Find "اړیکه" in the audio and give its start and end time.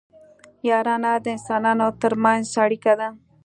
2.63-2.93